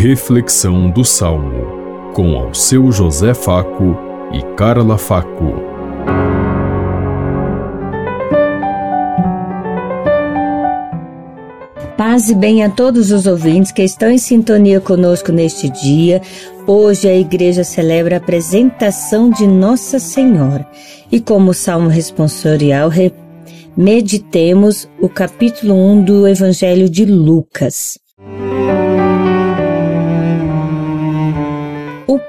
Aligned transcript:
Reflexão 0.00 0.88
do 0.88 1.04
Salmo, 1.04 2.12
com 2.14 2.36
ao 2.36 2.54
seu 2.54 2.92
José 2.92 3.34
Faco 3.34 3.96
e 4.32 4.40
Carla 4.54 4.96
Faco. 4.96 5.54
Paz 11.96 12.30
e 12.30 12.34
bem 12.36 12.62
a 12.62 12.70
todos 12.70 13.10
os 13.10 13.26
ouvintes 13.26 13.72
que 13.72 13.82
estão 13.82 14.08
em 14.08 14.18
sintonia 14.18 14.80
conosco 14.80 15.32
neste 15.32 15.68
dia. 15.68 16.22
Hoje 16.64 17.08
a 17.08 17.16
igreja 17.16 17.64
celebra 17.64 18.14
a 18.14 18.18
apresentação 18.18 19.28
de 19.30 19.48
Nossa 19.48 19.98
Senhora 19.98 20.64
e, 21.10 21.18
como 21.18 21.52
salmo 21.52 21.88
responsorial, 21.88 22.88
meditemos 23.76 24.88
o 25.00 25.08
capítulo 25.08 25.74
1 25.74 26.04
do 26.04 26.28
Evangelho 26.28 26.88
de 26.88 27.04
Lucas. 27.04 27.98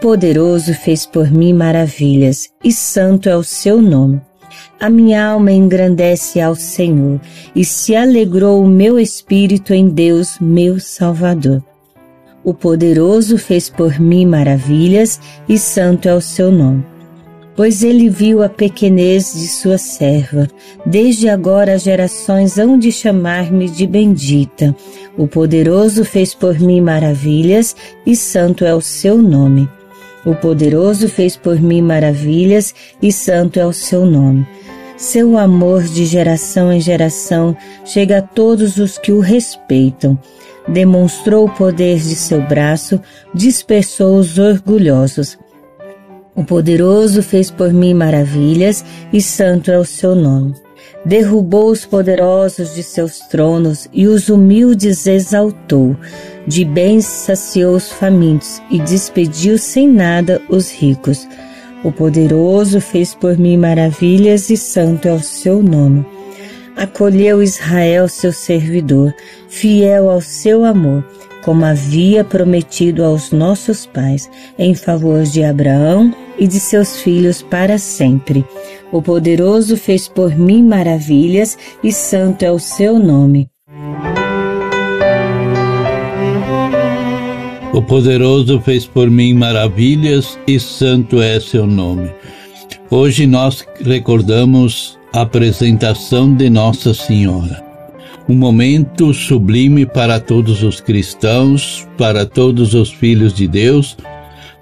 Poderoso 0.01 0.73
fez 0.73 1.05
por 1.05 1.31
mim 1.31 1.53
maravilhas, 1.53 2.49
e 2.63 2.71
santo 2.71 3.29
é 3.29 3.35
o 3.35 3.43
seu 3.43 3.81
nome. 3.81 4.21
A 4.79 4.89
minha 4.89 5.25
alma 5.25 5.51
engrandece 5.51 6.39
ao 6.39 6.55
Senhor, 6.55 7.19
e 7.55 7.65
se 7.65 7.95
alegrou 7.95 8.63
o 8.63 8.67
meu 8.67 8.97
espírito 8.97 9.73
em 9.73 9.89
Deus, 9.89 10.37
meu 10.39 10.79
Salvador. 10.79 11.63
O 12.43 12.53
poderoso 12.53 13.37
fez 13.37 13.69
por 13.69 13.99
mim 13.99 14.25
maravilhas, 14.25 15.19
e 15.47 15.57
santo 15.57 16.07
é 16.07 16.15
o 16.15 16.21
seu 16.21 16.51
nome 16.51 16.83
pois 17.59 17.83
ele 17.83 18.07
viu 18.07 18.41
a 18.41 18.47
pequenez 18.47 19.33
de 19.33 19.45
sua 19.49 19.77
serva. 19.77 20.47
Desde 20.85 21.27
agora 21.27 21.73
as 21.73 21.83
gerações 21.83 22.57
hão 22.57 22.79
de 22.79 22.89
chamar-me 22.89 23.69
de 23.69 23.85
bendita. 23.85 24.73
O 25.17 25.27
poderoso 25.27 26.05
fez 26.05 26.33
por 26.33 26.57
mim 26.57 26.79
maravilhas, 26.79 27.75
e 28.05 28.15
santo 28.15 28.63
é 28.63 28.73
o 28.73 28.79
seu 28.79 29.17
nome. 29.17 29.69
O 30.25 30.35
poderoso 30.35 31.07
fez 31.07 31.35
por 31.35 31.59
mim 31.59 31.81
maravilhas, 31.81 32.73
e 33.01 33.11
santo 33.11 33.59
é 33.59 33.65
o 33.65 33.73
seu 33.73 34.05
nome. 34.05 34.47
Seu 34.97 35.37
amor 35.37 35.83
de 35.83 36.05
geração 36.05 36.71
em 36.71 36.81
geração 36.81 37.55
chega 37.85 38.17
a 38.17 38.21
todos 38.21 38.77
os 38.77 38.97
que 38.97 39.11
o 39.11 39.19
respeitam. 39.19 40.19
Demonstrou 40.67 41.45
o 41.45 41.51
poder 41.51 41.97
de 41.99 42.15
seu 42.15 42.41
braço, 42.41 42.99
dispersou 43.33 44.17
os 44.17 44.37
orgulhosos 44.37 45.37
o 46.39 46.43
poderoso 46.45 47.21
fez 47.21 47.51
por 47.51 47.73
mim 47.73 47.93
maravilhas 47.93 48.85
e 49.11 49.21
santo 49.21 49.69
é 49.71 49.77
o 49.77 49.83
seu 49.83 50.15
nome. 50.15 50.55
Derrubou 51.05 51.71
os 51.71 51.85
poderosos 51.85 52.75
de 52.75 52.83
seus 52.83 53.19
tronos 53.19 53.87
e 53.93 54.07
os 54.07 54.29
humildes 54.29 55.07
exaltou. 55.07 55.95
De 56.45 56.65
bens 56.65 57.05
saciou 57.05 57.75
os 57.75 57.91
famintos 57.91 58.61
e 58.69 58.79
despediu 58.79 59.57
sem 59.57 59.87
nada 59.87 60.41
os 60.49 60.71
ricos. 60.71 61.27
O 61.83 61.91
poderoso 61.91 62.81
fez 62.81 63.15
por 63.15 63.37
mim 63.37 63.57
maravilhas 63.57 64.49
e 64.49 64.57
santo 64.57 65.07
é 65.07 65.13
o 65.13 65.21
seu 65.21 65.63
nome. 65.63 66.05
Acolheu 66.75 67.41
Israel, 67.41 68.07
seu 68.07 68.31
servidor, 68.31 69.13
fiel 69.47 70.09
ao 70.09 70.21
seu 70.21 70.65
amor 70.65 71.03
como 71.43 71.65
havia 71.65 72.23
prometido 72.23 73.03
aos 73.03 73.31
nossos 73.31 73.85
pais, 73.85 74.29
em 74.57 74.75
favor 74.75 75.23
de 75.23 75.43
Abraão 75.43 76.13
e 76.37 76.47
de 76.47 76.59
seus 76.59 77.01
filhos 77.01 77.41
para 77.41 77.77
sempre. 77.77 78.45
O 78.91 79.03
poderoso 79.03 79.77
fez 79.77 80.07
por 80.07 80.35
mim 80.35 80.63
maravilhas 80.63 81.57
e 81.83 81.91
santo 81.91 82.43
é 82.43 82.51
o 82.51 82.57
seu 82.57 82.97
nome. 82.97 83.47
O 87.71 87.81
poderoso 87.83 88.59
fez 88.61 88.85
por 88.85 89.09
mim 89.11 89.33
maravilhas 89.35 90.39
e 90.47 90.59
santo 90.59 91.21
é 91.21 91.39
seu 91.39 91.67
nome. 91.67 92.09
Hoje 92.89 93.27
nós 93.27 93.63
recordamos 93.79 94.97
a 95.13 95.21
apresentação 95.21 96.33
de 96.33 96.49
Nossa 96.49 96.91
Senhora 96.93 97.69
um 98.29 98.35
momento 98.35 99.11
sublime 99.11 99.87
para 99.87 100.19
todos 100.19 100.61
os 100.61 100.79
cristãos, 100.79 101.87
para 101.97 102.27
todos 102.27 102.75
os 102.75 102.91
filhos 102.91 103.33
de 103.33 103.47
Deus, 103.47 103.97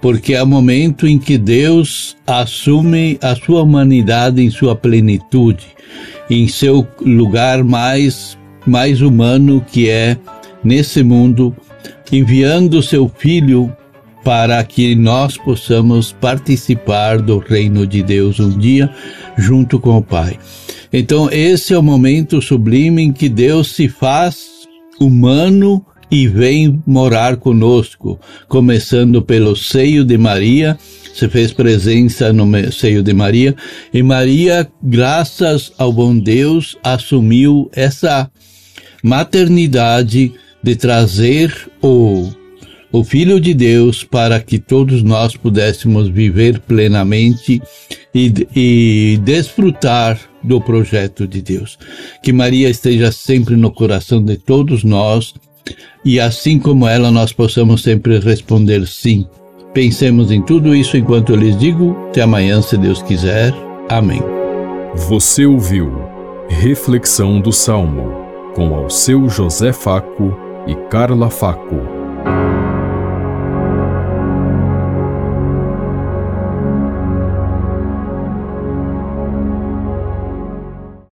porque 0.00 0.34
é 0.34 0.42
o 0.42 0.46
momento 0.46 1.06
em 1.06 1.18
que 1.18 1.36
Deus 1.36 2.16
assume 2.26 3.18
a 3.20 3.34
sua 3.34 3.62
humanidade 3.62 4.42
em 4.42 4.50
sua 4.50 4.74
plenitude, 4.74 5.66
em 6.30 6.46
seu 6.46 6.86
lugar 7.00 7.64
mais 7.64 8.38
mais 8.66 9.00
humano 9.00 9.64
que 9.66 9.88
é 9.88 10.16
nesse 10.62 11.02
mundo, 11.02 11.56
enviando 12.12 12.82
seu 12.82 13.08
filho 13.08 13.74
para 14.22 14.62
que 14.62 14.94
nós 14.94 15.38
possamos 15.38 16.12
participar 16.12 17.18
do 17.18 17.38
reino 17.38 17.86
de 17.86 18.02
Deus 18.02 18.38
um 18.38 18.50
dia 18.58 18.90
junto 19.38 19.80
com 19.80 19.96
o 19.96 20.02
Pai. 20.02 20.38
Então, 20.92 21.30
esse 21.30 21.72
é 21.72 21.78
o 21.78 21.82
momento 21.82 22.42
sublime 22.42 23.02
em 23.02 23.12
que 23.12 23.28
Deus 23.28 23.74
se 23.74 23.88
faz 23.88 24.66
humano 25.00 25.84
e 26.10 26.26
vem 26.26 26.82
morar 26.86 27.36
conosco, 27.36 28.18
começando 28.48 29.20
pelo 29.22 29.54
seio 29.54 30.04
de 30.04 30.16
Maria, 30.16 30.78
se 31.14 31.28
fez 31.28 31.52
presença 31.52 32.32
no 32.32 32.46
seio 32.72 33.02
de 33.02 33.12
Maria, 33.12 33.54
e 33.92 34.02
Maria, 34.02 34.68
graças 34.82 35.72
ao 35.76 35.92
bom 35.92 36.18
Deus, 36.18 36.76
assumiu 36.82 37.70
essa 37.74 38.30
maternidade 39.02 40.32
de 40.62 40.76
trazer 40.76 41.52
o 41.82 42.30
o 42.90 43.04
Filho 43.04 43.38
de 43.38 43.52
Deus 43.52 44.02
para 44.02 44.40
que 44.40 44.58
todos 44.58 45.02
nós 45.02 45.36
pudéssemos 45.36 46.08
viver 46.08 46.58
plenamente 46.60 47.60
e, 48.14 48.32
e 48.56 49.20
desfrutar 49.22 50.18
do 50.42 50.60
projeto 50.60 51.26
de 51.26 51.42
Deus. 51.42 51.78
Que 52.22 52.32
Maria 52.32 52.70
esteja 52.70 53.12
sempre 53.12 53.56
no 53.56 53.70
coração 53.70 54.24
de 54.24 54.36
todos 54.36 54.84
nós 54.84 55.34
e 56.04 56.18
assim 56.18 56.58
como 56.58 56.86
ela 56.86 57.10
nós 57.10 57.32
possamos 57.32 57.82
sempre 57.82 58.18
responder 58.18 58.86
sim. 58.86 59.26
Pensemos 59.74 60.30
em 60.30 60.42
tudo 60.42 60.74
isso 60.74 60.96
enquanto 60.96 61.30
eu 61.30 61.36
lhes 61.36 61.56
digo. 61.56 61.96
Até 62.08 62.22
amanhã, 62.22 62.60
se 62.62 62.76
Deus 62.76 63.02
quiser. 63.02 63.52
Amém. 63.88 64.22
Você 65.08 65.44
ouviu 65.46 65.92
Reflexão 66.48 67.40
do 67.40 67.52
Salmo 67.52 68.26
com 68.54 68.74
ao 68.74 68.88
seu 68.88 69.28
José 69.28 69.72
Faco 69.72 70.36
e 70.66 70.74
Carla 70.88 71.30
Faco. 71.30 71.76